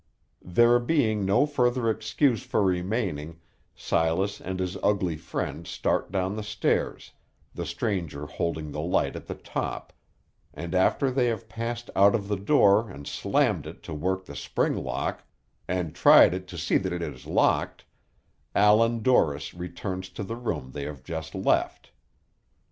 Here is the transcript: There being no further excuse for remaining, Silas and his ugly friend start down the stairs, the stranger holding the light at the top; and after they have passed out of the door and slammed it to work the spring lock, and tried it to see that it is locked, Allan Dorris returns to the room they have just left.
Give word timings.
There 0.43 0.79
being 0.79 1.27
no 1.27 1.45
further 1.45 1.87
excuse 1.87 2.41
for 2.41 2.63
remaining, 2.63 3.39
Silas 3.75 4.41
and 4.41 4.59
his 4.59 4.75
ugly 4.81 5.15
friend 5.15 5.67
start 5.67 6.11
down 6.11 6.35
the 6.35 6.41
stairs, 6.41 7.11
the 7.53 7.67
stranger 7.67 8.25
holding 8.25 8.71
the 8.71 8.81
light 8.81 9.15
at 9.15 9.27
the 9.27 9.35
top; 9.35 9.93
and 10.55 10.73
after 10.73 11.11
they 11.11 11.27
have 11.27 11.47
passed 11.47 11.91
out 11.95 12.15
of 12.15 12.29
the 12.29 12.35
door 12.35 12.89
and 12.89 13.05
slammed 13.05 13.67
it 13.67 13.83
to 13.83 13.93
work 13.93 14.25
the 14.25 14.35
spring 14.35 14.75
lock, 14.75 15.23
and 15.67 15.93
tried 15.93 16.33
it 16.33 16.47
to 16.47 16.57
see 16.57 16.77
that 16.77 16.93
it 16.93 17.03
is 17.03 17.27
locked, 17.27 17.85
Allan 18.55 19.03
Dorris 19.03 19.53
returns 19.53 20.09
to 20.09 20.23
the 20.23 20.35
room 20.35 20.71
they 20.71 20.85
have 20.85 21.03
just 21.03 21.35
left. 21.35 21.91